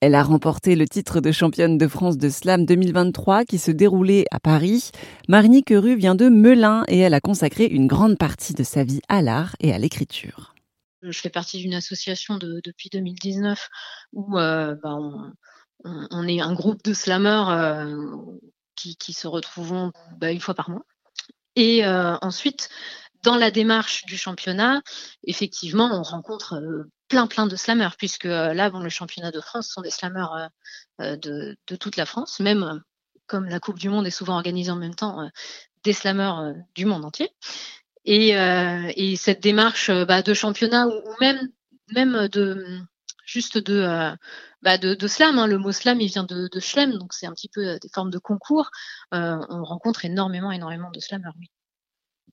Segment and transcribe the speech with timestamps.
[0.00, 4.26] Elle a remporté le titre de championne de France de slam 2023 qui se déroulait
[4.30, 4.92] à Paris.
[5.26, 9.00] Marnie Queru vient de Melun et elle a consacré une grande partie de sa vie
[9.08, 10.54] à l'art et à l'écriture.
[11.02, 13.68] Je fais partie d'une association depuis 2019
[14.12, 14.96] où euh, bah,
[15.84, 17.96] on, est un groupe de slammeurs euh,
[18.76, 20.86] qui, se retrouvent bah, une fois par mois.
[21.56, 22.68] Et euh, ensuite,
[23.24, 24.80] dans la démarche du championnat,
[25.24, 29.68] effectivement, on rencontre plein plein de slammers, puisque euh, là, bon, le championnat de France
[29.68, 30.48] sont des slammers euh,
[31.00, 32.82] euh, de, de, toute la France, même
[33.26, 35.30] comme la Coupe du Monde est souvent organisée en même temps,
[35.84, 37.30] des slammers du monde entier.
[38.06, 41.50] Et, et cette démarche bah, de championnat ou, même
[41.94, 42.80] même de
[43.26, 44.16] juste de,
[44.62, 45.38] bah de, de, slam.
[45.38, 45.46] Hein.
[45.46, 48.10] Le mot slam, il vient de, de schlem, donc c'est un petit peu des formes
[48.10, 48.70] de concours.
[49.12, 51.50] on rencontre énormément, énormément de slammers, oui.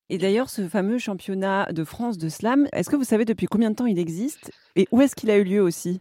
[0.10, 3.72] Et d'ailleurs, ce fameux championnat de France de slam, est-ce que vous savez depuis combien
[3.72, 6.00] de temps il existe et où est-ce qu'il a eu lieu aussi?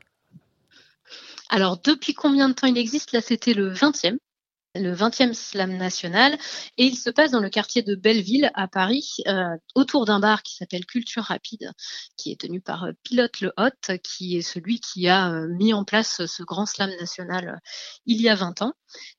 [1.48, 3.12] Alors, depuis combien de temps il existe?
[3.12, 4.18] Là, c'était le 20e
[4.74, 6.36] le 20e slam national
[6.78, 10.42] et il se passe dans le quartier de Belleville à Paris euh, autour d'un bar
[10.42, 11.72] qui s'appelle Culture Rapide
[12.16, 15.72] qui est tenu par euh, Pilote Le Hot qui est celui qui a euh, mis
[15.72, 17.60] en place ce grand slam national
[18.06, 18.72] il y a 20 ans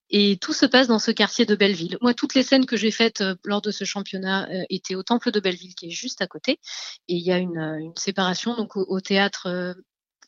[0.09, 1.97] et tout se passe dans ce quartier de Belleville.
[1.99, 5.39] Moi, toutes les scènes que j'ai faites lors de ce championnat étaient au Temple de
[5.39, 6.59] Belleville, qui est juste à côté.
[7.07, 9.75] Et il y a une, séparation donc au, théâtre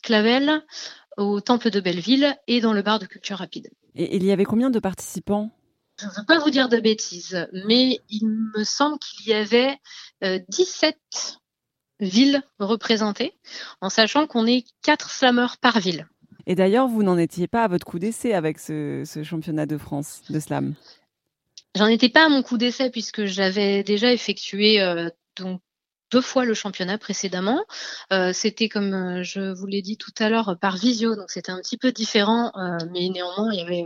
[0.01, 0.63] Clavel,
[1.17, 3.69] au Temple de Belleville et dans le bar de Culture Rapide.
[3.95, 5.51] Et il y avait combien de participants?
[5.99, 9.79] Je ne veux pas vous dire de bêtises, mais il me semble qu'il y avait
[10.21, 13.33] 17 euh, villes représentées,
[13.81, 16.07] en sachant qu'on est 4 slameurs par ville.
[16.45, 20.21] Et d'ailleurs, vous n'en étiez pas à votre coup d'essai avec ce, championnat de France
[20.29, 20.75] de slam
[21.75, 25.61] J'en étais pas à mon coup d'essai puisque j'avais déjà effectué euh, donc
[26.11, 27.65] deux fois le championnat précédemment.
[28.11, 31.61] Euh, c'était comme je vous l'ai dit tout à l'heure par visio, donc c'était un
[31.61, 32.51] petit peu différent,
[32.91, 33.85] mais néanmoins il y avait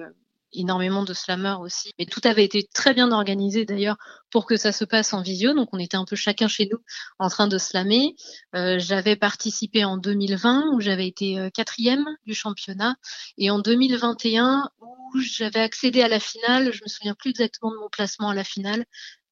[0.54, 1.94] énormément de slammers aussi.
[2.00, 3.98] Mais tout avait été très bien organisé d'ailleurs
[4.30, 5.54] pour que ça se passe en visio.
[5.54, 6.80] Donc on était un peu chacun chez nous
[7.20, 8.16] en train de slammer.
[8.56, 12.96] Euh, j'avais participé en 2020 où j'avais été euh, quatrième du championnat
[13.38, 16.72] et en 2021 où j'avais accédé à la finale.
[16.74, 18.86] Je me souviens plus exactement de mon placement à la finale,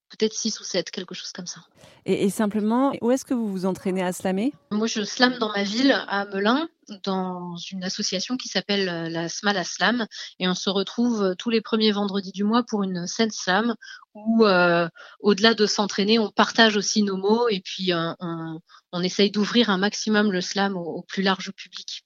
[0.09, 1.61] peut-être 6 ou 7, quelque chose comme ça.
[2.05, 4.53] Et, simplement, où est-ce que vous vous entraînez à slammer?
[4.71, 6.67] Moi, je slame dans ma ville, à Melun,
[7.03, 10.07] dans une association qui s'appelle euh, la Smala Slam.
[10.39, 13.75] Et on se retrouve euh, tous les premiers vendredis du mois pour une scène slam
[14.15, 14.87] où, euh,
[15.19, 18.59] au-delà de s'entraîner, on partage aussi nos mots et puis on,
[18.91, 22.03] on, essaye d'ouvrir un maximum le slam au plus large public.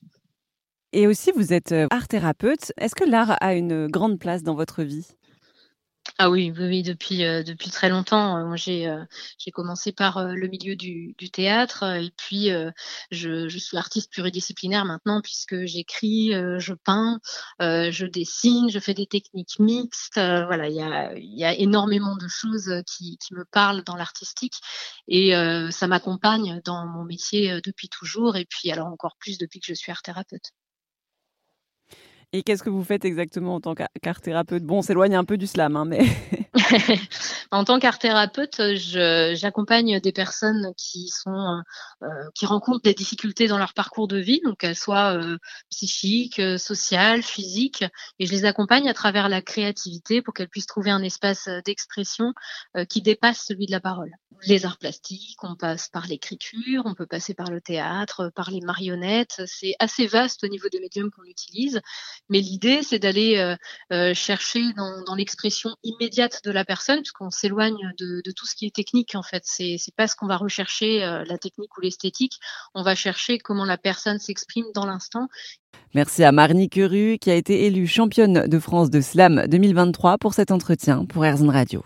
[0.91, 2.73] Et aussi, vous êtes art thérapeute.
[2.77, 5.07] Est-ce que l'art a une grande place dans votre vie?
[6.19, 8.37] Ah oui, oui, depuis euh, depuis très longtemps.
[8.37, 9.05] Euh, euh,
[9.39, 12.49] j'ai commencé par le milieu du, du théâtre et puis
[13.11, 17.19] je, je suis artiste pluridisciplinaire maintenant puisque j'écris, je peins,
[17.59, 20.15] je dessine, je fais des techniques mixtes.
[20.15, 24.55] voilà, il y a y a énormément de choses qui qui me parlent dans l'artistique
[25.07, 25.33] et
[25.71, 29.73] ça m'accompagne dans mon métier depuis toujours et puis alors encore plus depuis que je
[29.73, 30.51] suis art thérapeute.
[32.35, 35.37] Et qu'est-ce que vous faites exactement en tant qu'art thérapeute Bon, on s'éloigne un peu
[35.37, 36.01] du slam, hein, mais.
[37.51, 38.59] en tant qu'art thérapeute,
[39.35, 41.61] j'accompagne des personnes qui sont
[42.01, 45.37] euh, qui rencontrent des difficultés dans leur parcours de vie, donc qu'elles soient euh,
[45.69, 47.85] psychiques, euh, sociales, physiques,
[48.17, 52.33] et je les accompagne à travers la créativité pour qu'elles puissent trouver un espace d'expression
[52.89, 54.11] qui dépasse celui de la parole.
[54.45, 58.59] Les arts plastiques, on passe par l'écriture, on peut passer par le théâtre, par les
[58.61, 59.41] marionnettes.
[59.45, 61.81] C'est assez vaste au niveau des médiums qu'on utilise.
[62.29, 63.55] Mais l'idée, c'est d'aller euh,
[63.93, 68.75] euh, chercher dans, l'expression immédiate de la personne, puisqu'on s'éloigne de, tout ce qui est
[68.75, 69.43] technique en fait.
[69.45, 72.39] C'est c'est pas ce qu'on va rechercher, euh, la technique ou l'esthétique.
[72.73, 75.27] On va chercher comment la personne s'exprime dans l'instant.
[75.93, 80.33] Merci à Marnie Queru qui a été élue championne de France de slam 2023 pour
[80.33, 81.83] cet entretien pour Airzone Radio.